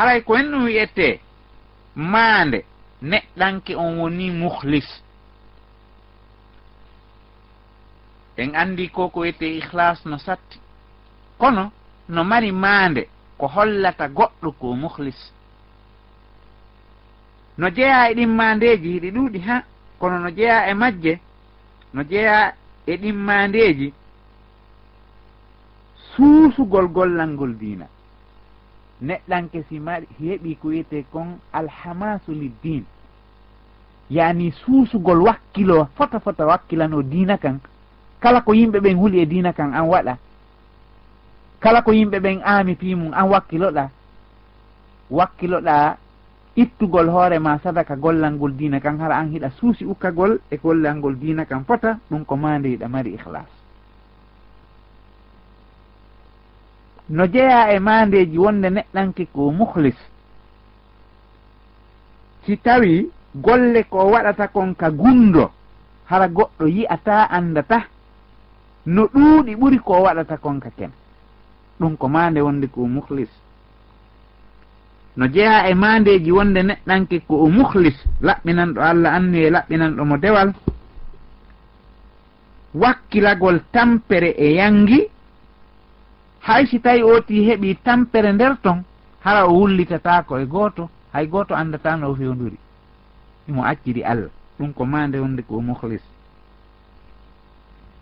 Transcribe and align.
haray 0.00 0.20
ko 0.24 0.32
henno 0.36 0.58
wiyette 0.64 1.20
maande 2.12 2.58
neɗɗanke 3.10 3.72
on 3.76 3.98
woni 4.00 4.30
muhlis 4.30 4.88
en 8.36 8.50
anndi 8.60 8.88
ko 8.94 9.02
ko 9.12 9.20
wiyete 9.20 9.46
ihlas 9.58 9.98
no 10.06 10.16
satti. 10.18 10.58
Kono 11.38 11.72
no 12.08 12.24
mari 12.24 12.50
maande 12.52 13.02
ko 13.38 13.46
hollata 13.54 14.04
goɗɗo 14.16 14.48
ko 14.60 14.66
muhlis 14.82 15.20
no 17.58 17.66
jeeya 17.76 18.10
e 18.10 18.14
ɗin 18.14 18.32
mandeji 18.38 18.88
hiɗi 18.94 19.10
ɗuuɗi 19.14 19.38
ha 19.46 19.56
kono 19.98 20.18
no 20.18 20.30
jeeya 20.36 20.70
e 20.70 20.74
majje 20.74 21.12
no 21.94 22.02
jeeya 22.10 22.54
e 22.86 22.96
ɗin 23.00 23.16
mandeji 23.28 23.92
suusugol 26.14 26.86
gollal 26.88 27.28
ngol 27.34 27.54
diina. 27.60 27.86
neɗɗanke 29.02 29.64
si 29.68 29.78
mari 29.80 30.06
heɓi 30.20 30.56
ko 30.56 30.68
wiyete 30.68 31.04
kon 31.12 31.38
alhamasu 31.52 32.32
liddin 32.32 32.84
yani 34.10 34.52
suusugol 34.52 35.22
wakkilo 35.22 35.88
fota 35.96 36.20
fota 36.20 36.46
wakkilano 36.46 37.02
diina 37.02 37.38
kan. 37.38 37.60
Kala 38.20 38.40
ko 38.40 38.52
yimɓe 38.54 38.80
ɓen 38.80 38.96
huli 38.98 39.20
e 39.20 39.26
diina 39.26 39.52
kan 39.52 39.72
an 39.74 39.88
waɗa. 39.88 40.16
Kala 41.60 41.82
ko 41.82 41.92
yimɓe 41.92 42.18
ɓen 42.20 42.40
aami 42.44 42.74
pi 42.74 42.94
mum 42.94 43.12
an 43.14 43.28
wakkiloɗa. 43.28 43.88
Wakkiloɗa 45.10 45.96
ittugol 46.56 47.08
hoorema 47.08 47.58
sadaka 47.62 47.96
gollal 47.96 48.32
ngol 48.34 48.52
diina 48.52 48.80
kan 48.80 48.98
hara 49.00 49.16
an 49.16 49.30
hiɗa 49.32 49.50
suusi 49.50 49.84
ukkagol 49.84 50.38
e 50.50 50.56
gollal 50.56 50.96
ngol 50.96 51.16
diina 51.16 51.44
kan 51.44 51.64
fota 51.64 51.98
ɗum 52.10 52.24
ko 52.24 52.36
mandeyɗa 52.36 52.88
mari 52.88 53.14
ihlas 53.14 53.59
no 57.10 57.26
jeeya 57.26 57.72
e 57.74 57.78
mandeji 57.78 58.38
wonde 58.38 58.68
neɗɗanke 58.70 59.26
ko 59.34 59.50
muhlis 59.50 59.98
si 62.46 62.56
tawi 62.56 63.10
golle 63.34 63.82
ko 63.90 64.10
waɗata 64.12 64.48
kon 64.48 64.74
ka 64.74 64.90
gundo 64.90 65.50
hara 66.06 66.28
goɗɗo 66.28 66.64
yi'ata 66.66 67.28
andata 67.30 67.78
no 68.86 69.02
ɗuuɗi 69.12 69.54
ɓuri 69.56 69.78
ko 69.78 70.02
waɗata 70.02 70.36
kon 70.38 70.60
ka 70.60 70.70
ken. 70.78 70.90
Ɗum 71.80 71.96
ko 71.96 72.08
mande 72.08 72.40
wonde 72.40 72.66
ko 72.68 72.86
muhlis 72.86 73.28
no 75.16 75.26
jeeya 75.26 75.68
e 75.70 75.74
mandeji 75.74 76.30
wonde 76.32 76.62
neɗɗanke 76.62 77.20
ko 77.26 77.34
o 77.44 77.48
muhlis 77.48 77.96
laɓɓinanɗo 78.22 78.80
allah 78.80 79.14
anni 79.14 79.38
e 79.46 79.50
laɓɓinanɗo 79.50 80.04
mo 80.04 80.16
dewal 80.16 80.52
wakkilagol 82.74 83.60
tampere 83.72 84.30
e 84.38 84.54
yangi 84.54 85.08
hay 86.40 86.66
si 86.66 86.78
tawi 86.80 87.02
oti 87.02 87.44
heeɓi 87.46 87.74
tampere 87.84 88.32
nder 88.32 88.56
ton 88.62 88.82
hara 89.24 89.46
o 89.46 89.52
wullitatako 89.58 90.38
e 90.38 90.46
goto 90.46 90.90
hay 91.12 91.26
goto 91.26 91.54
andatano 91.54 92.10
o 92.10 92.14
fewduri 92.14 92.58
imo 93.48 93.62
e 93.64 93.68
acciri 93.68 94.02
allah 94.04 94.30
ɗum 94.58 94.72
ko 94.72 94.84
mande 94.86 95.16
wonde 95.20 95.42
ko 95.42 95.60
muhlis 95.60 96.02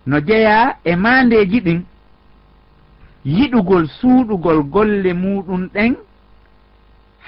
no 0.06 0.20
jeeya 0.20 0.77
e 0.84 0.97
mandeji 0.97 1.61
ɗin 1.61 1.81
yiɗugol 3.25 3.86
suuɗugol 3.89 4.62
golle 4.70 5.12
muɗum 5.14 5.69
ɗen 5.75 5.97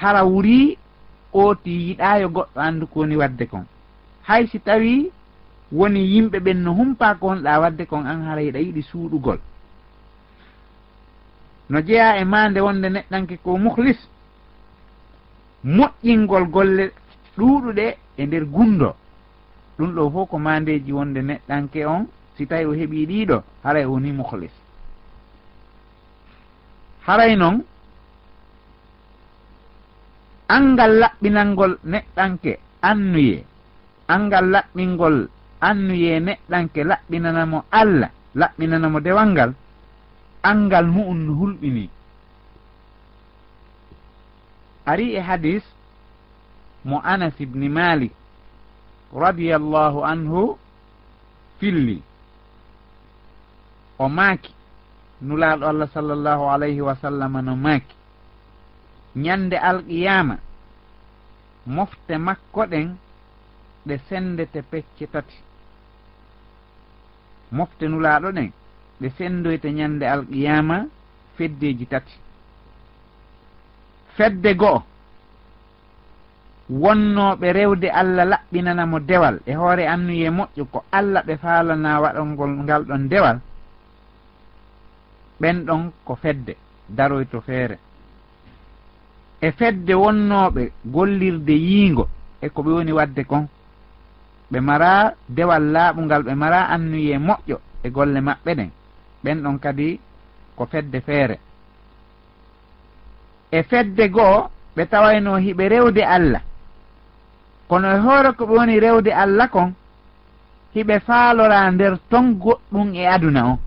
hara 0.00 0.24
wuri 0.24 0.78
ooti 1.32 1.70
yiɗayo 1.88 2.28
goɗɗo 2.28 2.60
andu 2.60 2.86
ko 2.86 3.00
woni 3.00 3.16
wadde 3.16 3.46
kon. 3.46 3.64
Hay 4.22 4.46
si 4.46 4.58
tawi 4.60 5.10
woni 5.72 6.00
yimɓe 6.12 6.38
ɓen 6.40 6.62
no 6.64 6.72
humpa 6.74 7.14
ko 7.14 7.26
wonɗa 7.26 7.60
wadde 7.60 7.84
kon 7.86 8.06
an 8.06 8.22
hara 8.26 8.42
yiɗa 8.42 8.58
yiɗi 8.58 8.82
suuɗugol 8.82 9.38
no 11.70 11.78
jeeya 11.86 12.16
e 12.20 12.24
mande 12.24 12.60
wonde 12.60 12.88
neɗɗanke 12.90 13.34
ko 13.42 13.56
muhlis 13.58 14.00
moƴƴingol 15.64 16.44
golle 16.50 16.84
ɗuuɗuɗe 17.36 17.86
e 18.20 18.26
nder 18.26 18.44
gundo. 18.44 18.94
Ɗum 19.78 19.94
ɗo 19.94 20.10
fof 20.12 20.28
ko 20.30 20.38
mandeji 20.38 20.92
wonde 20.92 21.20
neɗɗanke 21.22 21.86
on 21.86 22.06
si 22.36 22.46
tawi 22.46 22.64
o 22.64 22.72
heeɓi 22.72 23.06
ɗiɗo 23.06 23.36
haray 23.64 23.84
woni 23.84 24.12
muhlis 24.12 24.52
haray 27.06 27.36
noon 27.36 27.64
angal 30.48 30.92
laɓɓinalngol 31.02 31.72
neɗɗanke 31.84 32.52
annuye 32.82 33.44
angal 34.08 34.46
laɓɓingol 34.54 35.16
annuye 35.60 36.20
neɗɗanke 36.20 36.80
laɓɓinanamo 36.90 37.58
allah 37.70 38.10
laɓɓinanamo 38.34 39.00
dewal 39.00 39.28
ngal 39.32 39.50
angal 40.42 40.86
mu'um 40.86 41.18
no 41.26 41.32
hulɓini. 41.34 41.90
Ari 44.86 45.14
e 45.14 45.20
hadis 45.20 45.62
mo 46.84 47.00
anas 47.04 47.34
ibni 47.40 47.68
malik 47.68 48.12
radiallahu 49.14 50.04
anhu 50.04 50.58
filli. 51.58 52.02
O 53.98 54.08
maaki 54.08 54.52
nulaaɗo 55.22 55.64
allah 55.66 55.88
sallllahu 55.92 56.44
alayhi 56.50 56.80
wa 56.80 56.94
sallam 56.96 57.32
no 57.44 57.56
maaki. 57.56 57.94
Ñande 59.16 59.56
alqiyama 59.58 60.36
mofte 61.66 62.14
makko 62.18 62.62
ɗen 62.66 62.96
ɗe 63.86 63.98
sendete 64.08 64.62
pecce 64.70 65.06
tati. 65.12 65.36
Mofte 67.52 67.82
nulaaɗo 67.88 68.32
ɗen 68.32 68.52
ɓe 69.00 69.08
fendoyta 69.16 69.68
ñande 69.70 70.04
alqiyama 70.06 70.86
feddeji 71.36 71.86
tati. 71.86 72.14
Fedde 74.16 74.54
go'o 74.60 74.82
wonnoɓe 76.82 77.52
rewde 77.52 77.88
allah 77.90 78.24
laɓɓinanamo 78.32 78.98
dewal. 79.00 79.36
E 79.46 79.52
hoore 79.54 79.86
annuye 79.88 80.30
moƴƴo 80.30 80.64
ko 80.72 80.84
allah 80.92 81.22
ɓe 81.26 81.36
faalana 81.36 82.00
waɗolngol 82.00 82.50
ngal 82.62 82.82
ɗon 82.84 83.08
dewal 83.08 83.38
ɓen 85.40 85.64
ɗon 85.66 85.90
ko 86.04 86.14
fedde 86.22 86.56
daroy 86.88 87.24
to 87.26 87.40
feere. 87.40 87.78
E 89.40 89.50
fedde 89.52 89.92
wonnoɓe 89.94 90.72
gollirde 90.84 91.50
yiingo 91.52 92.08
e 92.42 92.48
ko 92.50 92.62
ɓe 92.62 92.70
woni 92.72 92.92
wadde 92.92 93.24
kon. 93.24 93.48
Ɓe 94.50 94.60
mara 94.60 95.14
dewal 95.28 95.62
laaɓungal 95.72 96.22
ɓe 96.22 96.34
mara 96.34 96.60
annuye 96.74 97.18
moƴƴo 97.18 97.56
e 97.84 97.90
golle 97.90 98.20
maɓɓe 98.20 98.54
ɗen. 98.54 98.70
ɓen 99.24 99.42
ɗon 99.42 99.58
kadi 99.58 100.00
ko 100.56 100.66
fedde 100.66 101.00
feere. 101.00 101.36
E 103.52 103.62
fedde 103.62 104.08
goo 104.14 104.48
ɓe 104.76 104.82
tawayno 104.90 105.36
hiɓe 105.36 105.68
rewde 105.68 106.02
allah. 106.04 106.42
Kono 107.68 107.88
e 107.96 107.98
hoore 108.04 108.32
ko 108.36 108.44
ɓe 108.46 108.52
woni 108.58 108.80
rewde 108.80 109.10
allah 109.12 109.48
kon 109.50 109.72
hiɓe 110.74 110.94
faalora 111.06 111.70
nder 111.70 111.98
ton 112.10 112.26
goɗɗum 112.42 112.88
e 112.94 113.06
aduna 113.14 113.42
on. 113.52 113.58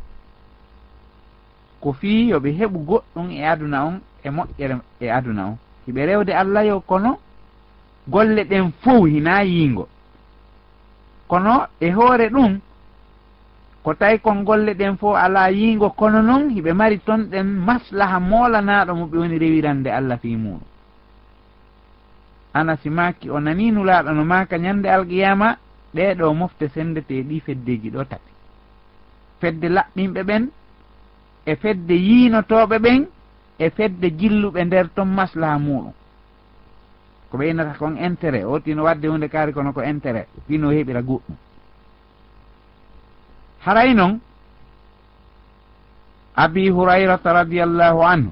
Ko 1.82 1.94
fii 1.94 2.30
yoɓe 2.32 2.50
heɓu 2.60 2.80
goɗɗum 2.90 3.28
e 3.32 3.42
aduna 3.52 3.78
on 3.88 3.96
e 4.24 4.30
moƴƴere 4.30 4.76
e 5.02 5.08
aduna 5.18 5.44
on. 5.46 5.58
Hiɓe 5.88 6.06
rewde 6.06 6.30
allah 6.34 6.66
yo 6.68 6.80
kono 6.80 7.20
golle 8.08 8.44
ɗen 8.44 8.72
fof 8.82 9.06
hina 9.08 9.44
yiingo. 9.44 9.88
Kono 11.28 11.68
e 11.80 11.92
hoore 11.92 12.30
ɗum 12.30 12.60
ko 13.84 13.94
tawi 13.94 14.20
kon 14.20 14.44
golle 14.44 14.74
ɗen 14.74 14.98
fof 14.98 15.16
ala 15.16 15.52
yiingo 15.52 15.90
kono 15.90 16.22
noon 16.22 16.50
hiɓe 16.56 16.74
mari 16.74 17.00
ton 17.00 17.28
ɗen 17.32 17.44
maslaha 17.68 18.20
moolanaɗo 18.20 18.96
mo 18.96 19.06
ɓe 19.12 19.18
woni 19.18 19.38
rewirande 19.38 19.88
allah 19.92 20.18
fi 20.20 20.36
muɗum. 20.38 20.62
Anasi 22.54 22.90
maki 22.90 23.30
o 23.30 23.40
nani 23.40 23.72
nulaɗo 23.72 24.12
no 24.14 24.24
maka 24.24 24.58
ñande 24.58 24.86
alqiyama 24.90 25.58
ɗeɗo 25.96 26.34
mofte 26.34 26.68
sendete 26.74 27.24
ɗi 27.24 27.40
feddeji 27.42 27.90
ɗo 27.92 28.04
tati. 28.06 28.32
Fedde 29.42 29.68
laɓɓinɓe 29.70 30.24
ɓen 30.24 30.44
e 31.46 31.56
fedde 31.56 31.92
yiinotoɓe 31.94 32.78
ɓen 32.80 33.08
e 33.60 33.70
fedde 33.70 34.08
jilluɓe 34.20 34.64
nder 34.66 34.88
ton 34.96 35.06
maslaha 35.08 35.58
muɗum. 35.60 35.94
Ko 37.30 37.38
ɓeynata 37.38 37.74
kon 37.80 37.96
intérêt 37.98 38.46
o 38.46 38.60
tino 38.60 38.84
wadde 38.84 39.08
hunde 39.08 39.28
kaari 39.28 39.52
kono 39.54 39.74
ko 39.74 39.82
intérêt 39.82 40.28
fino 40.48 40.70
heɓira 40.72 41.02
goɗɗum. 41.02 41.36
haray 43.66 43.94
noon 43.94 44.20
abi 46.36 46.70
hurayrata 46.70 47.34
radiallahu 47.34 48.04
anhu 48.06 48.32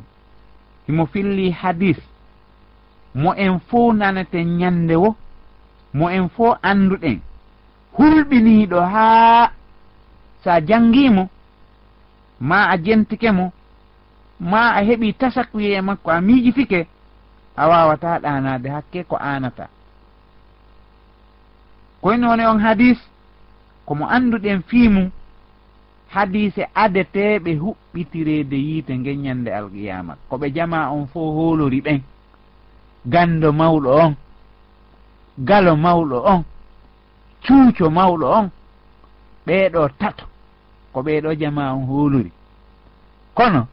himo 0.87 1.05
filli 1.05 1.51
hadis 1.51 1.97
mo 3.15 3.33
en 3.35 3.59
fo 3.59 3.93
nanaten 3.93 4.57
ñande 4.59 4.95
wo 4.95 5.15
mo 5.93 6.09
en 6.09 6.29
fo 6.29 6.55
annduɗen 6.61 7.19
hulɓiniiɗo 7.97 8.79
haa 8.93 9.51
sa 10.43 10.59
janngimo 10.67 11.29
ma 12.39 12.59
a 12.73 12.77
jentike 12.77 13.31
mo 13.31 13.51
ma 14.39 14.61
a 14.75 14.81
heɓi 14.87 15.13
tasakuye 15.13 15.69
e 15.77 15.81
makko 15.81 16.09
a 16.11 16.21
miijifike 16.21 16.87
a 17.55 17.67
wawata 17.69 18.19
ɗanade 18.23 18.67
hakke 18.69 19.03
ko 19.09 19.15
anata 19.17 19.65
koyno 22.01 22.27
woni 22.29 22.45
on 22.45 22.59
hadis 22.59 22.97
komo 23.85 24.05
annduɗen 24.15 24.61
fiimum 24.67 25.11
hadise 26.13 26.63
adeteɓe 26.83 27.51
huɓɓitirede 27.63 28.57
yiite 28.67 28.93
geññande 29.05 29.49
alqiyama 29.59 30.13
koɓe 30.29 30.47
jama 30.55 30.79
on 30.95 31.05
fo 31.11 31.19
hoolori 31.35 31.79
ɓen. 31.85 31.99
Gando 33.13 33.49
mawɗo 33.59 33.89
on. 34.05 34.13
Galo 35.47 35.73
mawɗo 35.83 36.17
on. 36.33 36.41
Cuuco 37.43 37.85
mawɗo 37.97 38.27
on. 38.39 38.47
Ɓeeɗo 39.47 39.81
tato. 39.99 40.25
Ko 40.93 40.99
ɓeeɗo 41.05 41.29
jama 41.41 41.63
on 41.73 41.83
hoolori 41.89 42.31
kono 43.37 43.67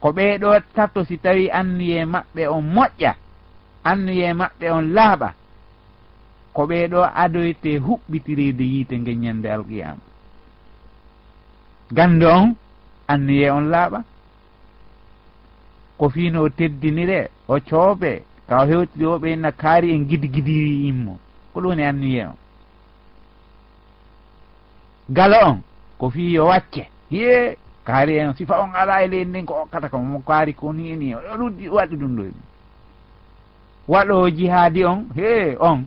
ko 0.00 0.08
ɓeeɗo 0.16 0.48
tato 0.74 1.04
si 1.04 1.16
tawi 1.18 1.44
annuye 1.50 2.04
maɓɓe 2.04 2.42
on 2.54 2.62
moƴƴa 2.74 3.12
annuye 3.84 4.28
maɓɓe 4.40 4.66
on 4.76 4.86
laaɓa 4.96 5.28
ko 6.54 6.62
ɓeeɗo 6.70 7.00
adoyte 7.22 7.70
huɓɓitirede 7.86 8.64
yiite 8.72 8.94
geññande 9.06 9.48
alqiyama 9.56 10.02
gande 11.92 12.24
on 12.26 12.54
anniye 13.08 13.50
on 13.50 13.68
laaɓa. 13.70 14.02
Ko 15.98 16.08
fiino 16.08 16.42
o 16.42 16.48
teddinire 16.48 17.30
o 17.48 17.58
cooɓe 17.68 18.22
ka 18.48 18.62
o 18.62 18.66
hewtiri 18.66 19.06
o 19.06 19.18
ɓeyna 19.18 19.52
kaari 19.52 19.92
en 19.94 20.04
gidi 20.08 20.28
gidiri 20.34 20.88
immo 20.88 21.18
ko 21.52 21.60
ɗum 21.60 21.68
woni 21.68 21.82
anniye 21.84 22.26
on. 22.26 22.36
Gala 25.10 25.38
on 25.50 25.58
ko 25.98 26.10
fi 26.10 26.32
yo 26.34 26.46
wacce. 26.46 26.88
Hiye 27.10 27.56
kaari 27.84 28.18
en 28.18 28.34
sifa 28.34 28.60
on 28.62 28.74
ala 28.74 29.02
e 29.04 29.08
leydi 29.08 29.30
ndin 29.30 29.46
ko 29.46 29.54
okkata 29.62 29.88
ko 29.88 29.98
mo 29.98 30.18
kaari 30.26 30.54
ko 30.54 30.72
ni 30.72 30.90
e 30.92 30.96
ni 30.96 31.14
o 31.14 31.20
ruddi 31.36 31.68
waɗi 31.68 31.96
ɗum 31.96 32.16
ɗo 32.16 32.24
waɗo 33.88 34.30
jihaadi 34.30 34.84
on 34.84 35.06
he 35.14 35.56
on. 35.60 35.84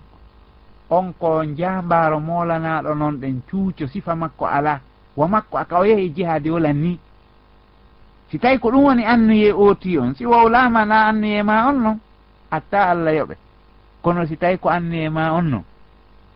On 0.89 1.13
ko 1.19 1.43
jambaro 1.57 2.19
molanaɗo 2.19 2.93
noon 2.95 3.17
ɗen 3.19 3.41
cuuco 3.49 3.87
sifa 3.87 4.15
makko 4.15 4.45
ala 4.45 4.79
wa 5.15 5.27
makko 5.27 5.57
aka 5.57 5.79
o 5.79 5.85
yehi 5.85 6.09
jihaadi 6.09 6.49
wolan 6.49 6.75
ni. 6.81 6.99
Si 8.31 8.39
tawi 8.39 8.59
ko 8.59 8.69
ɗum 8.71 8.83
woni 8.83 9.03
annuye 9.05 9.51
ooti 9.53 9.97
on 9.97 10.15
si 10.15 10.25
wowlama 10.25 10.85
na 10.85 11.07
annuye 11.07 11.43
ma 11.43 11.69
on 11.69 11.73
noon 11.83 11.99
atta 12.51 12.89
allah 12.89 13.13
yoɓe. 13.15 13.35
Kono 14.01 14.25
si 14.25 14.35
tawi 14.37 14.57
ko 14.57 14.69
annuye 14.69 15.09
ma 15.09 15.31
on 15.33 15.43
noon 15.49 15.63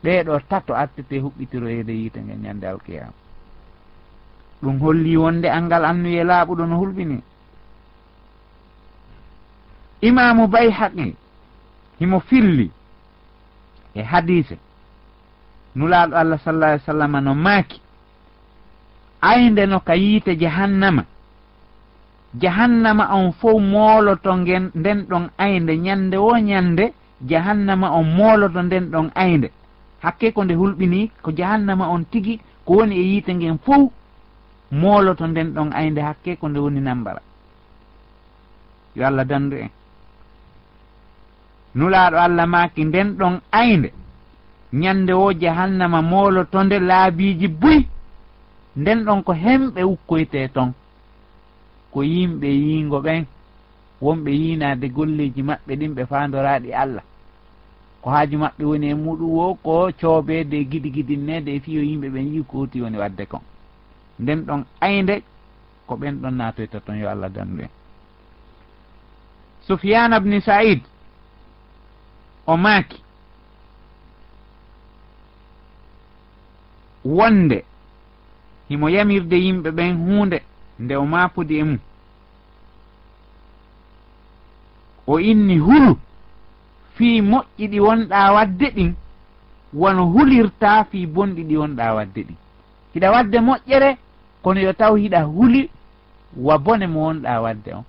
ɓeeɗo 0.04 0.40
tato 0.50 0.74
attete 0.76 1.20
huɓɓitoroyede 1.20 1.92
yiite 1.94 2.20
nge 2.22 2.36
ñande 2.44 2.64
alkiyama. 2.68 3.14
Ɗum 4.64 4.80
holli 4.80 5.18
wonde 5.18 5.46
angal 5.50 5.86
annuye 5.86 6.24
laaɓuɗo 6.24 6.66
no 6.66 6.76
hulɓini. 6.80 7.18
Imamu 10.02 10.48
bay 10.48 10.70
haqi 10.72 11.16
himo 12.00 12.20
filli 12.20 12.72
e 13.96 14.02
hadise 14.04 14.58
nulaaɗo 15.76 16.16
allah 16.16 16.40
sallah 16.44 16.70
alih 16.72 16.84
sallam 16.86 17.20
no 17.24 17.34
maaki. 17.36 17.82
aynde 19.22 19.66
no 19.68 19.80
ka 19.80 19.94
yiite 19.96 20.36
jahannama. 20.40 21.04
Jahannama 22.42 23.10
on 23.14 23.32
fof 23.34 23.62
mooloto 23.62 24.38
ngen 24.38 24.72
nden 24.76 25.06
ɗon 25.10 25.30
aynde. 25.38 25.78
Ñande 25.78 26.18
wo 26.18 26.38
ñande 26.38 26.94
jahannama 27.30 27.92
on 27.92 28.04
mooloto 28.04 28.62
nden 28.62 28.90
ɗon 28.92 29.10
aynde. 29.16 29.52
Hakke 30.04 30.32
ko 30.32 30.44
nde 30.44 30.54
hulɓini 30.56 31.12
ko 31.22 31.32
jahannama 31.32 31.88
on 31.90 32.04
tigi 32.12 32.40
ko 32.66 32.74
woni 32.74 32.96
e 32.96 33.04
yiite 33.04 33.34
ngen 33.34 33.58
fof 33.66 33.92
mooloto 34.72 35.28
nden 35.28 35.54
ɗon 35.54 35.74
aynde. 35.74 36.00
Hakke 36.02 36.36
ko 36.40 36.50
nde 36.50 36.60
woni 36.60 36.80
nambara. 36.82 37.22
Yo 38.96 39.06
allah 39.08 39.26
dandu 39.26 39.56
en. 39.58 39.70
Nulaaɗo 41.76 42.18
allah 42.18 42.48
maaki 42.48 42.86
nden 42.86 43.16
ɗon 43.18 43.40
aynde. 43.52 43.92
Ñande 44.74 45.14
wo 45.14 45.32
jahannama 45.34 46.02
mooloto 46.02 46.64
nde 46.64 46.80
laabiiji 46.80 47.48
buyi 47.48 47.88
nden 48.76 49.04
ɗon 49.06 49.24
ko 49.24 49.34
hemɓe 49.34 49.84
ukkoyte 49.84 50.48
ton. 50.54 50.74
Ko 51.92 52.02
yimɓe 52.04 52.48
yiingo 52.48 53.00
ɓen 53.02 53.26
wonɓe 54.02 54.32
yiinade 54.32 54.88
golleji 54.90 55.42
maɓɓe 55.44 55.72
ɗin 55.80 55.94
ɓe 55.96 56.06
fandoraɗi 56.06 56.72
allah. 56.74 57.04
Ko 58.02 58.10
haaju 58.10 58.38
maɓɓe 58.38 58.64
woni 58.66 58.88
e 58.90 58.94
muɗum 58.94 59.30
wo 59.38 59.56
ko 59.56 59.90
coobede 60.00 60.58
giɗi 60.72 60.90
gidinnede 60.96 61.50
e 61.56 61.60
fiyo 61.60 61.82
yimɓe 61.82 62.08
ɓen 62.14 62.34
yi 62.34 62.44
koti 62.44 62.82
woni 62.82 62.98
wadde 62.98 63.26
kon. 63.26 63.42
Nden 64.20 64.40
ɗon 64.48 64.64
aynde 64.82 65.24
ko 65.88 65.96
ɓen 65.96 66.16
ɗon 66.22 66.32
natoyta 66.38 66.80
ton 66.80 66.96
yo 67.02 67.10
allah 67.10 67.30
dandu 67.30 67.64
en 67.64 67.70
sufiyana 69.70 70.20
bni 70.20 70.42
saïd 70.42 70.82
o 72.48 72.58
maaki. 72.58 73.04
Wonde 77.06 77.64
himo 78.70 78.90
yamirde 78.90 79.36
yimɓe 79.46 79.70
ɓen 79.78 79.94
huunde 79.98 80.38
nde 80.80 80.94
o 80.96 81.06
maapudi 81.06 81.56
e 81.60 81.64
mum 81.64 81.80
o 85.08 85.20
inni 85.20 85.58
hulu 85.58 85.94
fii 86.96 87.22
moƴƴi 87.22 87.66
ɗi 87.72 87.80
wonɗa 87.80 88.20
wadde 88.36 88.68
ɗin 88.76 88.92
wono 89.74 90.04
hulirta 90.14 90.84
fii 90.92 91.06
bonɗi 91.06 91.44
ɗi 91.50 91.56
wonɗa 91.62 91.94
wadde 91.96 92.22
ɗin. 92.28 92.38
Hiɗa 92.94 93.12
wadde 93.12 93.38
moƴƴere 93.48 93.90
kono 94.44 94.60
yo 94.60 94.74
taw 94.74 94.94
hiɗa 94.96 95.22
huli 95.24 95.70
wa 96.38 96.58
bone 96.58 96.88
mo 96.88 97.00
wonɗa 97.08 97.42
wadde 97.42 97.70
on. 97.74 97.84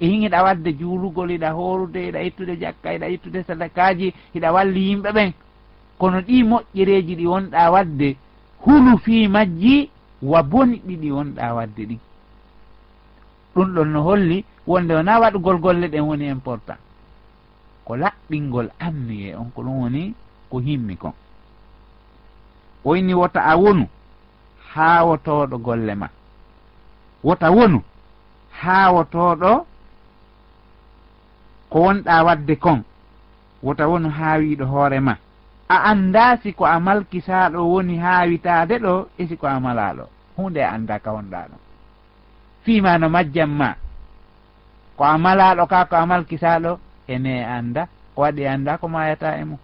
E 0.00 0.06
hin 0.06 0.20
hiɗa 0.22 0.42
wadde 0.42 0.72
juulugol 0.78 1.30
hiɗa 1.30 1.50
hoorude 1.52 2.00
hiɗa 2.06 2.20
ittude 2.22 2.56
jakka 2.60 2.90
hiɗa 2.92 3.08
ittude 3.08 3.42
sadakaji 3.46 4.14
hiɗa 4.34 4.52
walli 4.52 4.80
yimɓe 4.88 5.10
ɓen 5.12 5.32
kono 5.98 6.18
ɗi 6.20 6.42
moƴƴereji 6.50 7.14
ɗi 7.16 7.26
wonɗa 7.26 7.70
wadde 7.70 8.16
hulu 8.64 8.98
fi 8.98 9.28
majji 9.28 9.90
wa 10.22 10.42
boni 10.42 10.76
ɗiɗi 10.86 11.08
wonɗa 11.16 11.54
wadde 11.56 11.82
ɗi. 11.90 11.96
Ɗum 13.54 13.68
ɗon 13.74 13.88
no 13.92 14.00
holli 14.02 14.44
wonde 14.66 14.92
wona 14.94 15.20
waɗugol 15.22 15.58
golle 15.64 15.86
ɗen 15.92 16.00
woni 16.08 16.26
important 16.28 16.78
ko 17.84 17.92
laɓɓingol 17.96 18.68
amniye 18.86 19.36
on 19.36 19.50
ko 19.54 19.60
ɗum 19.62 19.76
woni 19.82 20.14
ko 20.50 20.58
himmi 20.66 20.96
kon. 20.96 21.12
O 22.84 22.94
inni 22.96 23.14
wota 23.14 23.40
a 23.44 23.56
wonu 23.56 23.86
haawotoɗo 24.74 25.56
golle 25.58 25.94
ma. 25.94 26.08
Wota 27.24 27.50
wonu 27.50 27.78
haawotoɗo 28.60 29.66
ko 31.70 31.78
wonɗa 31.84 32.24
wadde 32.26 32.54
kon. 32.56 32.82
Wota 33.62 33.88
wonu 33.88 34.08
haawiɗo 34.10 34.64
hoore 34.66 35.00
ma. 35.00 35.14
a 35.68 35.76
annda 35.90 36.36
siko 36.42 36.64
a 36.66 36.80
malkisaɗo 36.80 37.58
woni 37.72 37.98
haa 37.98 38.26
witaade 38.26 38.78
ɗo 38.84 39.08
e 39.18 39.26
siko 39.28 39.46
a 39.46 39.60
malaɗo 39.60 40.04
hunde 40.36 40.60
a 40.64 40.70
annda 40.74 40.98
ka 40.98 41.10
wonɗa 41.12 41.40
ɗum 41.50 41.60
fiima 42.64 42.98
no 42.98 43.08
majjam 43.08 43.50
ma. 43.60 43.74
Ko 44.96 45.04
a 45.04 45.18
malaɗo 45.18 45.66
ka 45.66 45.84
ko 45.84 45.94
a 45.96 46.06
malkisaɗo 46.06 46.78
ene 47.08 47.44
annda. 47.44 47.82
Ko 48.14 48.22
waɗi 48.22 48.46
annda 48.46 48.78
ko 48.80 48.88
mayata 48.88 49.36
e 49.40 49.44
mum. 49.44 49.58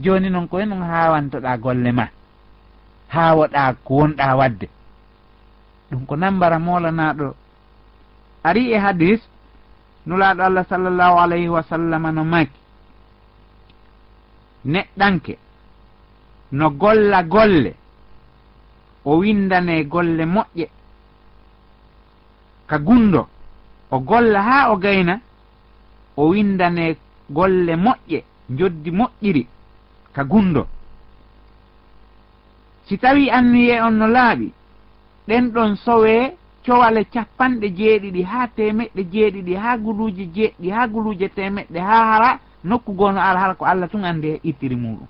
Joni 0.00 0.30
noon 0.30 0.48
koye 0.48 0.64
noon 0.66 0.82
hawantoɗa 0.82 1.58
golle 1.58 1.92
ma. 1.92 2.06
Hawoɗa 3.14 3.74
ko 3.84 3.94
wonɗa 4.00 4.36
wadde. 4.38 4.66
Ɗum 5.90 6.06
ko 6.06 6.14
nambara 6.16 6.58
molanaɗo 6.58 7.34
ari 8.44 8.72
e 8.72 8.78
hadis 8.78 9.20
nulaɗo 10.06 10.42
allah 10.42 10.64
sallllahu 10.68 11.16
alayhi 11.18 11.48
wa 11.48 11.62
sallam 11.62 12.02
no 12.14 12.24
maki 12.24 12.58
neɗɗanke 14.64 15.38
no 16.52 16.70
golla 16.70 17.22
golle 17.22 17.74
o 19.04 19.18
windane 19.18 19.84
golle 19.84 20.24
moƴƴe. 20.24 20.66
Ka 22.66 22.78
gundo 22.78 23.28
o 23.90 23.98
golla 24.00 24.40
haa 24.42 24.70
o 24.72 24.76
gayna 24.76 25.20
o 26.16 26.28
windane 26.30 26.96
golle 27.30 27.76
moƴƴe 27.76 28.22
joddi 28.58 28.90
moƴƴiri. 28.90 29.46
Ka 30.14 30.24
gundo. 30.24 30.66
Si 32.86 32.98
tawi 32.98 33.30
anniye 33.30 33.80
on 33.82 33.92
no 33.98 34.06
laaɓi 34.06 34.52
ɗen 35.28 35.50
ɗon 35.52 35.76
sowee 35.76 36.32
cowale 36.64 37.04
capanɗe 37.04 37.68
jeeɗiɗi 37.76 38.22
haa 38.22 38.46
temeɗɗe 38.56 39.02
jeeɗiɗi 39.12 39.54
haa 39.54 39.76
guluuje 39.76 40.24
jeeɗɗi 40.34 40.70
haa 40.70 40.86
guluuje 40.88 41.28
temeɗɗe 41.28 41.78
haa 41.80 42.04
hara 42.12 42.38
nokku 42.64 42.92
goono 42.92 43.20
alhaala 43.20 43.54
ko 43.54 43.64
allah 43.64 43.88
tun 43.90 44.04
andi 44.04 44.28
e 44.28 44.40
ittiri 44.42 44.76
muɗum. 44.76 45.06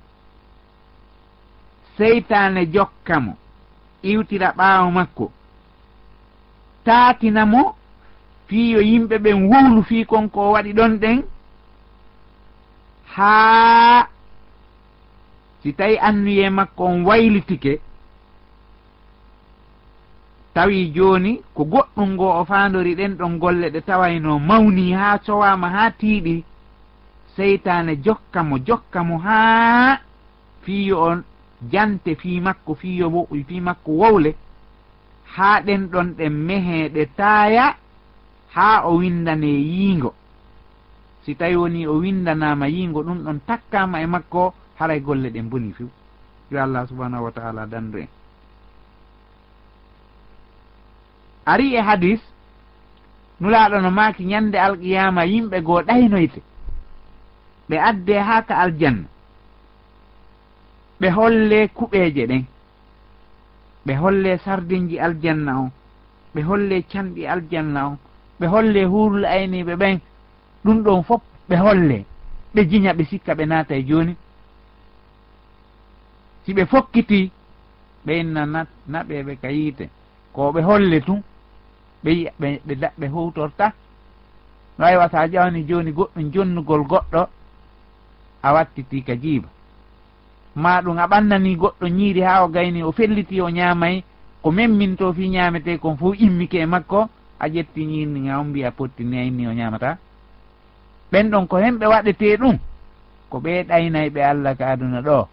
Seytane 1.97 2.67
jokka 2.75 3.21
mo 3.21 3.33
iwtira 4.03 4.49
ɓaawo 4.59 4.91
makko. 4.91 5.33
Taatina 6.85 7.47
mo 7.47 7.75
fii 8.49 8.71
yo 8.73 8.81
yimɓe 8.81 9.17
ɓen 9.25 9.39
wuwlu 9.51 9.83
fii 9.89 10.05
konko 10.05 10.53
waɗi 10.53 10.73
ɗon 10.79 10.93
ɗen 11.03 11.19
haa 13.17 14.07
si 15.63 15.73
tawi 15.73 15.97
annuye 15.99 16.51
makko 16.51 16.85
on 16.85 17.05
waylitike 17.07 17.81
tawi 20.55 20.91
jooni 20.95 21.33
ko 21.55 21.63
goɗɗum 21.73 22.09
ngo 22.15 22.27
o 22.41 22.45
faandori 22.45 22.95
ɗen 22.99 23.13
ɗon 23.19 23.39
golle 23.39 23.71
ɗe 23.71 23.81
tawayno 23.81 24.39
mawni 24.39 24.93
haa 24.93 25.19
cowama 25.19 25.69
haa 25.71 25.91
tiiɗi 25.91 26.45
seytane 27.37 27.97
jokka 28.05 28.43
mo 28.43 28.57
jokka 28.59 29.01
mo 29.05 29.19
haa 29.19 29.99
fiyo 30.65 30.97
on 31.03 31.19
jante 31.73 32.15
fi 32.15 32.41
makko 32.41 32.75
fiyo 32.75 33.27
fi 33.49 33.61
makko 33.61 33.91
wowle. 33.93 34.35
Haa 35.35 35.61
ɗen 35.67 35.89
ɗon 35.93 36.09
ɗen 36.19 36.33
meheɗe 36.47 37.07
taaya 37.17 37.77
haa 38.55 38.83
o 38.89 38.97
windane 38.99 39.47
yiingo. 39.47 40.15
Si 41.25 41.35
tawi 41.35 41.57
woni 41.57 41.87
o 41.87 41.95
windanama 41.99 42.67
yiingo 42.69 43.03
ɗum 43.03 43.19
ɗon 43.25 43.39
takkama 43.47 44.01
e 44.03 44.07
makko 44.07 44.55
haray 44.79 45.01
golle 45.01 45.31
ɗen 45.31 45.49
boni 45.51 45.73
few 45.73 45.89
yo 46.51 46.63
allah 46.63 46.87
subahanahu 46.89 47.25
wa 47.25 47.33
taala 47.33 47.67
dandu 47.67 47.99
en 47.99 48.09
ari 51.47 51.75
e 51.75 51.81
hadis 51.81 52.21
nulaɗo 53.41 53.81
no 53.81 53.91
maaki 53.91 54.25
ñande 54.25 54.57
alqiyama 54.59 55.25
yimɓe 55.27 55.61
goo 55.63 55.83
ɗaynoyte. 55.83 56.41
ɓe 57.69 57.77
adde 57.79 58.15
ha 58.27 58.43
ka 58.43 58.55
aljanna. 58.65 59.07
Ɓe 61.01 61.09
holle 61.17 61.69
kuɓeje 61.77 62.27
ɗen 62.27 62.45
ɓe 63.87 63.93
holle 63.97 64.39
sardinji 64.45 64.99
aljanna 64.99 65.53
on 65.61 65.71
ɓe 66.35 66.41
holle 66.43 66.83
canɗi 66.91 67.27
aljanna 67.27 67.81
on 67.89 67.97
ɓe 68.41 68.47
holle 68.47 68.85
hurul 68.85 69.25
ayniɓe 69.25 69.75
ɓen. 69.77 69.99
Ɗum 70.65 70.83
ɗon 70.85 71.03
fof 71.05 71.23
ɓe 71.49 71.57
holle. 71.57 72.05
Ɓe 72.55 72.61
jiña 72.71 72.93
ɓe 72.95 73.05
sikka 73.05 73.35
ɓe 73.35 73.45
naata 73.47 73.75
e 73.77 73.83
joni 73.89 74.15
si 76.45 76.53
ɓe 76.55 76.65
fokkiti 76.67 77.31
ɓe 78.05 78.13
ɓeynna 78.13 78.67
naɓeɓe 78.89 79.37
ka 79.43 79.49
yiite. 79.51 79.89
Ko 80.33 80.53
ɓe 80.53 80.61
holle 80.63 81.01
tun 81.01 81.23
ɓe 82.05 82.11
yiya 82.11 82.31
ɓe 82.41 82.91
ɓe 82.99 83.07
howtorta 83.09 83.73
no 84.79 84.85
aywa 84.87 85.09
sa 85.09 85.29
jawni 85.29 85.65
joni 85.69 85.93
goɗɗum 85.93 86.31
jonnugol 86.33 86.83
goɗɗo 86.91 87.29
a 88.47 88.49
wattiti 88.55 88.99
ka 89.07 89.15
jiiba. 89.23 89.49
Ma 90.63 90.73
ɗum 90.85 90.99
a 90.99 91.07
ɓannani 91.11 91.51
goɗɗo 91.61 91.87
ñiiri 91.97 92.21
ha 92.29 92.45
o 92.45 92.49
gayni 92.55 92.81
o 92.83 92.93
felliti 92.93 93.41
o 93.41 93.49
ñaamay 93.59 93.97
ko 94.43 94.49
memminto 94.53 95.13
fi 95.17 95.25
ñaamete 95.35 95.79
kon 95.83 95.97
fof 96.01 96.15
immike 96.27 96.59
e 96.61 96.67
makko 96.67 97.01
a 97.41 97.49
ƴetti 97.49 97.81
ñiirni 97.91 98.21
ga 98.27 98.39
on 98.41 98.45
mbiya 98.51 98.71
pottini 98.71 99.17
a 99.19 99.23
inni 99.29 99.47
o 99.49 99.53
ñaamata 99.59 99.91
ɓen 101.13 101.31
ɗon 101.31 101.47
ko 101.51 101.57
hen 101.63 101.79
ɓe 101.81 101.87
waɗete 101.93 102.37
ɗum 102.41 102.57
ko 103.31 103.37
ɓe 103.45 103.53
ɗaynayɓe 103.69 104.21
allah 104.31 104.57
ka 104.59 104.65
aduna 104.73 105.01
ɗo. 105.03 105.29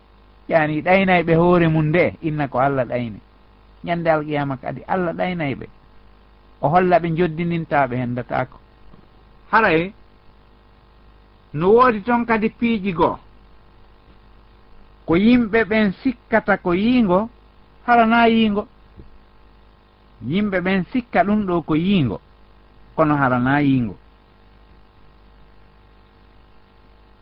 Yani 0.49 0.81
ɗaynayɓe 0.81 1.33
hoore 1.35 1.67
mum 1.73 1.85
nde 1.89 2.03
inna 2.27 2.47
ko 2.47 2.57
allah 2.59 2.85
ɗayni 2.91 3.19
ñande 3.85 4.07
alqiyama 4.09 4.55
kadi 4.63 4.81
allah 4.93 5.13
ɗaynayɓe 5.19 5.65
o 6.61 6.67
holla 6.73 6.99
ɓe 6.99 7.07
joddinnintaɓe 7.17 7.95
hen 8.01 8.15
datako 8.15 8.57
haray 9.51 9.93
no 11.53 11.69
woodi 11.73 12.01
toon 12.01 12.25
kadi 12.25 12.49
piiji 12.49 12.93
goo. 12.93 13.17
Ko 15.05 15.15
yimɓe 15.15 15.63
ɓen 15.69 15.93
sikkata 16.03 16.57
ko 16.57 16.71
yiingo 16.73 17.29
harana 17.85 18.27
yiingo. 18.27 18.67
Yimɓe 20.29 20.57
ɓen 20.65 20.85
sikka 20.91 21.23
ɗum 21.23 21.45
ɗo 21.47 21.61
ko 21.67 21.75
yiingo 21.75 22.17
kono 22.95 23.15
harana 23.21 23.61
yiingo. 23.61 23.95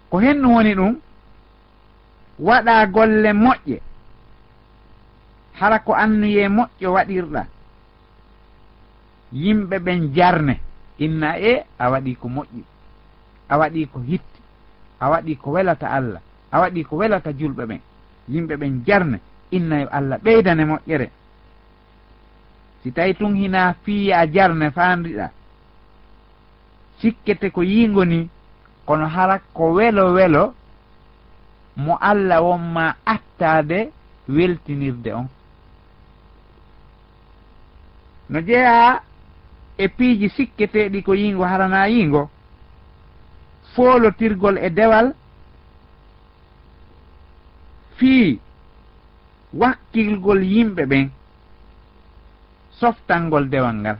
Ko 0.10 0.18
hennu 0.20 0.48
woni 0.56 0.74
ɗum 0.76 0.94
waɗa 2.40 2.86
golle 2.94 3.34
moƴƴe. 3.34 3.78
Hara 5.60 5.80
ko 5.80 5.94
annuye 5.94 6.48
moƴƴo 6.50 6.88
waɗirɗa. 6.96 7.42
Yimɓe 9.34 9.80
ɓen 9.80 10.14
jarne. 10.16 10.60
Inna 11.00 11.40
e 11.40 11.64
a 11.80 11.90
waɗi 11.92 12.16
ko 12.16 12.28
moƴƴi. 12.28 12.64
a 13.50 13.58
waɗi 13.58 13.88
ko 13.88 14.00
hitti 14.00 14.40
a 15.00 15.10
waɗi 15.10 15.36
ko 15.38 15.52
welata 15.52 15.88
allah 15.90 16.22
a 16.52 16.60
waɗi 16.60 16.84
ko 16.86 16.96
welata 16.98 17.32
julɓe 17.34 17.66
ɓen 17.66 17.80
yimɓe 18.30 18.56
ɓen 18.58 18.84
jarne 18.86 19.20
inna 19.52 19.88
allah 19.92 20.18
ɓeydane 20.24 20.66
moƴƴere. 20.66 21.10
Si 22.84 22.92
tawi 22.92 23.14
tun 23.16 23.36
hina 23.36 23.74
fiya 23.84 24.26
jarne 24.32 24.72
fandiɗa 24.72 25.32
sikkete 27.02 27.50
ko 27.52 27.62
yigo 27.64 28.06
ni 28.06 28.30
kono 28.86 29.06
hara 29.08 29.40
ko 29.54 29.74
welo 29.74 30.14
welo 30.14 30.54
mo 31.78 31.98
allah 32.02 32.42
wonma 32.44 32.96
attade 33.06 33.92
weltinirde 34.28 35.14
on. 35.14 35.28
No 38.30 38.42
jeeya 38.42 39.02
e 39.78 39.88
piiji 39.88 40.30
sikketeɗi 40.30 41.04
ko 41.04 41.14
yingo 41.16 41.44
harana 41.44 41.88
yingo 41.88 42.30
foolotirgol 43.74 44.58
e 44.58 44.70
dewal 44.70 45.14
fii 47.98 48.40
wakkilgol 49.54 50.42
yimɓe 50.44 50.84
ɓen 50.86 51.10
softalngol 52.80 53.46
dewal 53.50 53.76
ngal. 53.76 53.98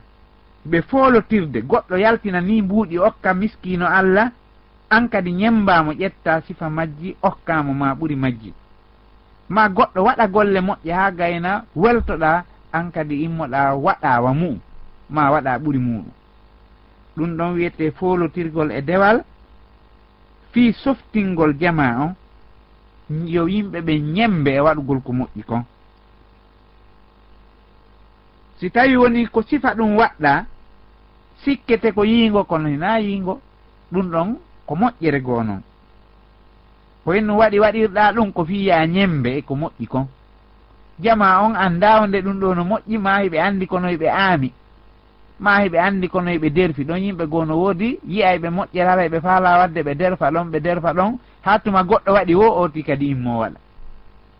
Ɓe 0.70 0.78
foolotirde 0.82 1.58
goɗɗo 1.70 1.96
yaltina 2.04 2.40
ni 2.40 2.62
mbuuɗi 2.62 2.98
okka 2.98 3.34
miskino 3.34 3.86
allah 3.86 4.30
an 4.90 5.08
kadi 5.08 5.32
ñembamo 5.32 5.92
ƴetta 5.92 6.40
sifa 6.46 6.68
majji 6.70 7.16
okkamo 7.22 7.72
ma 7.74 7.94
ɓuri 7.94 8.16
majji. 8.16 8.52
Ma 9.48 9.68
goɗɗo 9.68 10.00
waɗa 10.06 10.26
golle 10.28 10.60
moƴƴe 10.60 10.92
ha 10.92 11.10
gayna 11.10 11.64
weltoɗa 11.76 12.44
an 12.72 12.90
kadi 12.92 13.24
immoɗa 13.24 13.74
waɗawa 13.74 14.32
mum 14.34 14.58
ma 15.10 15.30
waɗa 15.30 15.58
ɓuri 15.58 15.78
muɗum 15.78 16.12
ɗum 17.16 17.36
ɗon 17.36 17.54
wiyete 17.54 17.90
foolotirgol 17.98 18.70
e 18.70 18.80
dewal 18.82 19.24
fi 20.52 20.72
softingol 20.72 21.54
jama 21.60 21.86
on 22.04 22.14
yo 23.26 23.46
yimɓe 23.48 23.80
ɓe 23.80 24.00
ñembe 24.00 24.48
e 24.54 24.60
waɗugol 24.60 25.00
ko 25.02 25.12
moƴƴi 25.12 25.42
kon 25.46 25.64
si 28.58 28.70
tawi 28.70 28.96
woni 28.96 29.26
ko 29.26 29.42
sifa 29.42 29.74
ɗum 29.74 29.96
waɗɗa 29.96 30.44
sikkete 31.44 31.92
ko 31.92 32.04
yiingo 32.04 32.44
kono 32.44 32.68
hina 32.68 32.98
yiingo 33.00 33.40
ɗum 33.92 34.10
ɗon 34.10 34.36
ko 34.66 34.74
moƴƴere 34.74 35.20
goo 35.20 35.42
noon 35.42 35.62
ko 37.04 37.12
henno 37.12 37.36
waɗi 37.36 37.58
waɗirɗa 37.58 38.12
ɗum 38.12 38.32
ko 38.32 38.44
fiya 38.44 38.86
ñembe 38.86 39.38
e 39.38 39.42
ko 39.42 39.54
moƴƴi 39.54 39.86
kon 39.86 40.06
jama 41.00 41.42
on 41.42 41.54
annda 41.56 42.02
o 42.02 42.06
nde 42.06 42.20
ɗum 42.22 42.40
ɗo 42.40 42.54
no 42.54 42.64
moƴƴi 42.64 42.98
ma 42.98 43.22
hiɓe 43.22 43.38
anndi 43.40 43.66
kono 43.66 43.88
hiɓe 43.88 44.08
aami. 44.08 44.52
ma 45.40 45.52
heɓe 45.62 45.78
andi 45.86 46.06
kono 46.08 46.30
heɓe 46.30 46.48
derfi. 46.56 46.84
Ɗon 46.84 47.02
yimɓe 47.04 47.24
goo 47.32 47.44
no 47.44 47.54
woodi 47.62 47.98
yiya 48.08 48.38
ɓe 48.42 48.48
moƴƴerara 48.56 49.08
ɓe 49.12 49.18
faala 49.20 49.58
wadde 49.60 49.80
ɓe 49.86 49.94
derfa 50.00 50.26
ɗon 50.34 50.46
ɓe 50.52 50.58
derfa 50.60 50.90
ɗon. 50.98 51.18
Ha 51.44 51.58
tuma 51.58 51.82
goɗɗo 51.88 52.10
waɗi 52.16 52.34
wo 52.34 52.48
oti 52.62 52.82
kadi 52.82 53.06
immo 53.10 53.32
waɗa. 53.40 53.58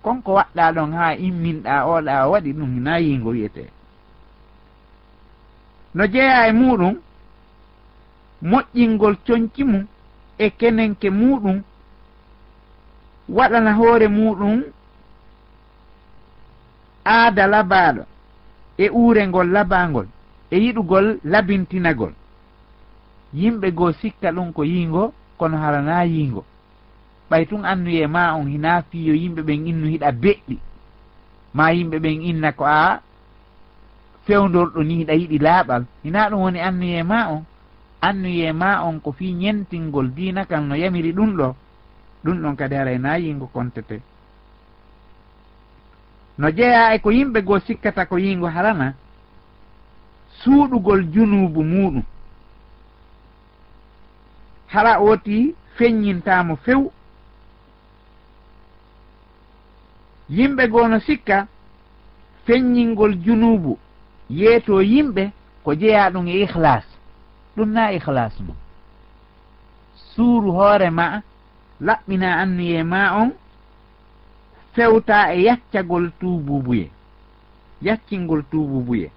Konko 0.03 0.31
waɗɗa 0.39 0.73
ɗon 0.77 0.93
ha 0.93 1.15
imminɗa 1.27 1.75
oɗa 1.87 2.29
waɗi 2.33 2.53
ɗum 2.53 2.73
na 2.85 2.97
yingo 2.99 3.31
wiyete 3.31 3.65
no 5.95 6.05
jeeya 6.07 6.49
e 6.49 6.53
muɗum 6.53 6.95
moƴƴingol 8.43 9.17
coñci 9.27 9.65
mum 9.65 9.87
e 10.39 10.47
kenenke 10.59 11.11
muɗum 11.11 11.63
waɗana 13.29 13.73
hoore 13.79 14.09
muɗum 14.09 14.63
aada 17.05 17.47
labaɗo 17.47 18.03
e 18.79 18.89
uurengol 18.91 19.49
labangol 19.53 20.07
e 20.51 20.57
yiɗugol 20.59 21.07
labintinagol. 21.25 22.13
Yimɓe 23.35 23.71
goo 23.79 23.93
sikka 23.93 24.29
ɗum 24.33 24.53
ko 24.53 24.63
yiingo 24.65 25.13
kono 25.39 25.57
harana 25.59 26.05
yiingo. 26.05 26.45
Ɓay 27.31 27.47
tun 27.49 27.65
annuye 27.65 28.07
ma 28.07 28.35
on 28.35 28.47
hina 28.53 28.83
fiyo 28.91 29.15
yimɓe 29.15 29.43
ɓen 29.43 29.67
innu 29.71 29.87
hiɗa 29.93 30.13
beɗɗi. 30.23 30.57
Ma 31.55 31.65
yimɓe 31.73 31.97
ɓen 32.05 32.23
inna 32.31 32.53
ko 32.53 32.65
a 32.65 33.01
fewdorɗo 34.27 34.83
ni 34.83 34.95
hiɗa 35.01 35.15
yiɗi 35.21 35.39
laaɓal. 35.39 35.83
Hina 36.05 36.31
ɗum 36.31 36.41
woni 36.43 36.61
annuye 36.61 37.03
ma 37.03 37.29
on 37.35 37.43
annuye 38.03 38.53
ma 38.53 38.83
on 38.83 38.99
ko 39.01 39.13
fi 39.13 39.33
ñentingol 39.35 40.11
dina 40.15 40.45
kan 40.47 40.63
no 40.69 40.75
yamiri 40.75 41.13
ɗum 41.13 41.37
ɗo 41.37 41.55
ɗum 42.25 42.43
ɗon 42.43 42.57
kadi 42.57 42.75
harayna 42.75 43.19
yingo 43.19 43.47
kontete. 43.47 44.01
No 46.39 46.51
jeeya 46.51 46.95
e 46.95 46.99
ko 46.99 47.11
yimɓe 47.11 47.43
goo 47.45 47.59
sikkata 47.61 48.07
ko 48.07 48.17
yingo 48.19 48.47
harana 48.49 48.95
suuɗugol 50.43 51.01
junubu 51.13 51.63
muɗum 51.63 52.03
hara 54.73 55.01
oti 55.01 55.55
feññintamo 55.77 56.57
few. 56.65 56.91
Yimɓe 60.31 60.69
goono 60.69 61.01
sikka 61.01 61.47
feññingol 62.47 63.13
junubu 63.25 63.79
yeeto 64.31 64.81
yimɓe 64.83 65.33
ko 65.65 65.71
jeeya 65.81 66.11
ɗum 66.13 66.27
e 66.29 66.43
ihlas 66.45 66.85
ɗum 67.57 67.69
na 67.73 67.93
ihlas 67.93 68.35
mo 68.47 68.55
suuru 70.15 70.51
hoore 70.53 70.91
ma 70.91 71.23
laɓɓina 71.81 72.29
annuye 72.43 72.83
ma 72.83 73.01
on 73.23 73.31
fewta 74.75 75.35
e 75.35 75.43
yaccagol 75.47 76.05
tuububuye 76.21 76.91
yaccingol 77.83 78.43
tuububuye 78.51 79.11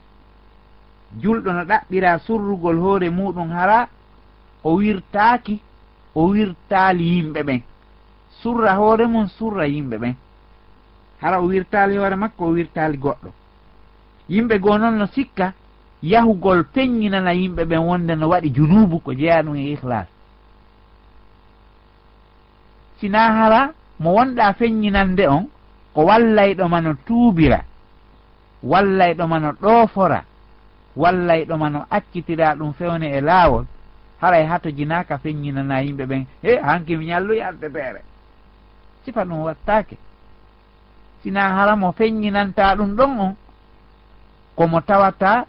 julɗo 1.21 1.51
no 1.53 1.63
ɗaɓɓira 1.65 2.19
surrugol 2.19 2.77
hoore 2.79 3.09
muɗum 3.09 3.49
hara 3.51 3.87
o 4.63 4.75
wirtaaki 4.77 5.59
o 6.15 6.27
wirtaali 6.31 7.03
yimɓe 7.15 7.43
ɓen. 7.43 7.61
Surra 8.41 8.75
hoore 8.75 9.05
mum 9.07 9.27
surra 9.27 9.65
yimɓe 9.67 9.97
ɓen. 9.97 10.15
Hara 11.21 11.41
o 11.41 11.45
wirtaali 11.47 11.97
hoore 11.97 12.15
makko 12.15 12.45
o 12.45 12.51
wirtaali 12.51 12.97
goɗɗo. 12.97 13.29
Yimɓe 14.29 14.59
goo 14.59 14.77
noon 14.77 14.97
no 14.97 15.05
sikka 15.07 15.53
yahugol 16.03 16.63
peññinana 16.73 17.33
yimɓe 17.33 17.63
ɓen 17.65 17.79
wonde 17.87 18.15
no 18.15 18.27
waɗi 18.29 18.49
junubu 18.55 18.99
ko 18.99 19.11
jeeya 19.13 19.43
ɗum 19.43 19.55
e 19.55 19.71
ihlas 19.73 20.07
sina 22.99 23.19
hara 23.37 23.71
mo 23.99 24.09
wonɗa 24.13 24.53
feññinande 24.53 25.27
on 25.27 25.47
ko 25.93 26.01
wallayɗoma 26.05 26.81
no 26.81 26.93
tuubira 27.05 27.59
wallayɗoma 28.63 29.39
no 29.39 29.51
ɗoofora 29.61 30.23
wallay 30.95 31.45
ɗoma 31.45 31.69
no 31.69 31.85
accitira 31.89 32.55
ɗum 32.55 32.73
fewne 32.73 33.07
e 33.17 33.21
laawol. 33.21 33.65
Haray 34.21 34.45
hato 34.45 34.69
jinaka 34.71 35.17
feññinana 35.17 35.81
yimɓe 35.81 36.05
ɓen 36.05 36.25
he 36.43 36.57
hanki 36.61 36.95
mi 36.97 37.05
ñalluy 37.05 37.41
ardeteere 37.41 38.01
sifa 39.05 39.25
ɗum 39.25 39.39
wattake 39.43 39.97
sina 41.23 41.41
hara 41.55 41.75
mo 41.75 41.91
feññinanta 41.91 42.75
ɗum 42.75 42.95
ɗon 42.95 43.19
on 43.19 43.35
komo 44.55 44.81
tawata 44.81 45.45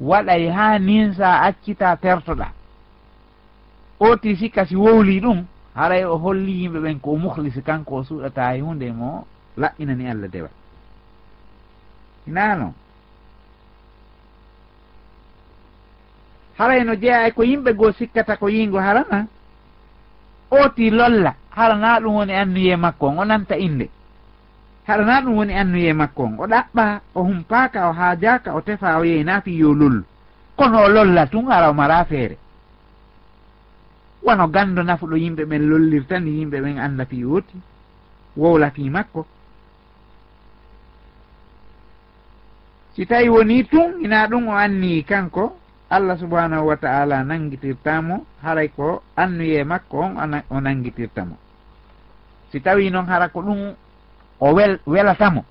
waɗay 0.00 0.48
ha 0.50 0.78
ninsa 0.78 1.40
accita 1.42 1.96
tertoɗa. 1.96 2.48
Oti 4.00 4.36
sikka 4.36 4.66
si 4.66 4.74
wowli 4.76 5.20
ɗum 5.20 5.44
haray 5.74 6.04
o 6.04 6.16
holli 6.18 6.52
yimɓe 6.62 6.78
ɓen 6.80 7.00
ko 7.00 7.16
muhlisi 7.16 7.62
kanko 7.62 7.94
o 7.96 8.04
suuɗata 8.04 8.56
e 8.56 8.60
hunde 8.60 8.90
mo 8.92 9.26
laɓɓinani 9.56 10.04
allah 10.10 10.28
dewal 10.30 10.50
hina 12.26 12.54
noon 12.56 12.74
haray 16.62 16.84
no 16.84 16.94
jeeya 16.94 17.26
e 17.26 17.30
ko 17.32 17.42
yimɓe 17.42 17.72
goo 17.74 17.92
sikkata 17.92 18.36
ko 18.36 18.46
yingo 18.48 18.78
harana 18.78 19.26
ooti 20.50 20.90
lolla 20.90 21.34
harana 21.50 22.00
ɗum 22.00 22.14
woni 22.14 22.32
annuye 22.34 22.76
makko 22.76 23.06
on 23.06 23.18
o 23.18 23.24
nanta 23.24 23.56
innde. 23.58 23.90
Harana 24.86 25.20
ɗum 25.22 25.34
woni 25.36 25.54
annuye 25.54 25.92
makko 25.92 26.22
on 26.22 26.34
o 26.38 26.46
ɗaɓɓa 26.46 27.00
o 27.14 27.20
humpaka 27.22 27.88
o 27.88 27.92
haajaka 27.92 28.54
o 28.54 28.60
tefa 28.60 28.98
o 28.98 29.04
yeyna 29.04 29.40
fiyo 29.40 29.74
lollu 29.74 30.04
kono 30.56 30.78
o 30.84 30.88
lolla 30.88 31.26
tun 31.26 31.50
ara 31.50 31.70
o 31.70 31.74
mara 31.74 32.04
feere. 32.04 32.38
Wano 34.22 34.46
gando 34.48 34.82
nafuɗo 34.82 35.16
yimɓe 35.16 35.44
ɓen 35.44 35.62
lollirtani 35.68 36.30
yimɓe 36.38 36.60
ɓen 36.60 36.78
anda 36.78 37.04
fi 37.06 37.24
ooti 37.24 37.56
wowla 38.36 38.70
fi 38.70 38.88
makko. 38.90 39.26
Si 42.94 43.06
tawi 43.06 43.28
woni 43.28 43.64
tun 43.64 43.98
ina 44.04 44.26
ɗum 44.28 44.46
o 44.48 44.52
anni 44.54 45.02
kanko 45.02 45.58
allah 45.92 46.16
subhanahu 46.18 46.66
wa 46.72 46.76
taala 46.80 47.20
nangitirtamo 47.24 48.24
haray 48.42 48.68
ko 48.72 49.02
annuye 49.16 49.60
makko 49.64 49.96
on 50.00 50.40
o 50.50 50.56
nangitirtamo 50.60 51.36
si 52.52 52.60
tawi 52.60 52.90
noon 52.90 53.06
hara 53.08 53.28
ko 53.28 53.40
ɗum 53.40 53.74
o 54.40 54.52
wel 54.54 54.78
welatamo. 54.86 55.44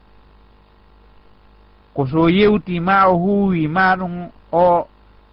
Ko 1.93 2.05
so 2.07 2.29
yewti 2.29 2.79
ma 2.79 3.07
o 3.09 3.17
huuwi 3.17 3.67
ma 3.67 3.95
ɗum 3.97 4.29
o 4.51 4.87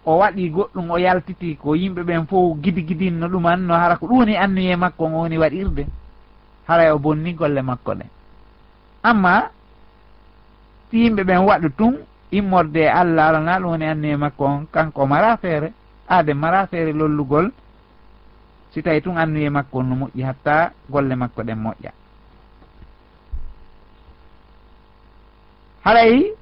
o 0.05 0.17
waɗi 0.17 0.49
goɗɗum 0.49 0.89
o 0.91 0.97
yaltiti 0.97 1.55
ko 1.55 1.75
yimɓe 1.75 2.01
ɓen 2.03 2.25
fof 2.27 2.57
gidi 2.63 2.81
gidinno 2.87 3.27
ɗum 3.27 3.45
anno 3.45 3.73
hara 3.73 3.97
ko 3.97 4.07
ɗum 4.07 4.17
woni 4.17 4.35
annuye 4.37 4.75
makko 4.75 5.05
on 5.05 5.13
woni 5.13 5.37
waɗirde. 5.37 5.85
Haray 6.67 6.89
o 6.91 6.97
bonni 6.99 7.33
golle 7.33 7.61
makko 7.61 7.93
ɗe. 7.95 8.05
Amma 9.03 9.51
si 10.89 10.97
yimɓe 11.05 11.23
ɓen 11.23 11.45
waɗu 11.45 11.69
tun 11.77 11.95
immorde 12.31 12.77
e 12.83 12.87
allah 12.89 13.27
alana 13.29 13.59
ɗum 13.59 13.69
woni 13.71 13.85
anni 13.85 14.15
makko 14.15 14.43
on 14.45 14.67
kanko 14.71 15.05
mara 15.07 15.37
feere 15.37 15.73
aade 16.09 16.33
mara 16.33 16.67
feere 16.67 16.93
lollugol. 16.93 17.51
Si 18.71 18.81
tawi 18.83 19.01
tun 19.01 19.17
annuye 19.17 19.49
makko 19.49 19.83
no 19.83 19.95
moƴƴi 19.95 20.23
hatta 20.23 20.71
golle 20.89 21.15
makko 21.15 21.41
ɗen 21.43 21.57
moƴƴa. 21.57 21.91
Haray 25.83 26.33